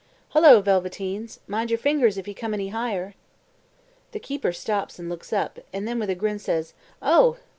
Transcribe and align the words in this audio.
"Hullo, 0.29 0.61
Velveteens, 0.63 1.41
mind 1.45 1.69
your 1.69 1.77
fingers 1.77 2.17
if 2.17 2.27
you 2.27 2.33
come 2.33 2.55
any 2.55 2.69
higher." 2.69 3.13
The 4.13 4.19
keeper 4.19 4.51
stops 4.51 4.97
and 4.97 5.07
looks 5.09 5.31
up, 5.31 5.59
and 5.71 5.87
then 5.87 5.99
with 5.99 6.09
a 6.09 6.15
grin 6.15 6.39
says: 6.39 6.73
"Oh! 7.03 7.37